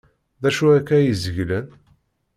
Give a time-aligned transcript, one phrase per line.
[0.41, 1.67] D acu akka ay zeglen?